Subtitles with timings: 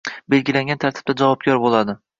[0.33, 2.03] belgilangan tartibda javobgar bo‘ladi.